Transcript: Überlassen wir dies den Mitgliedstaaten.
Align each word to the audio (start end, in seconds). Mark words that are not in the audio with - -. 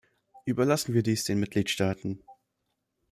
Überlassen 0.45 0.95
wir 0.95 1.03
dies 1.03 1.25
den 1.25 1.39
Mitgliedstaaten. 1.39 2.23